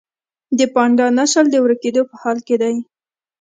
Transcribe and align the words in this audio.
د 0.57 0.59
پاندا 0.73 1.05
نسل 1.17 1.45
د 1.51 1.55
ورکیدو 1.65 2.01
په 2.09 2.15
حال 2.21 2.37
کې 2.47 2.55
دی 2.61 2.75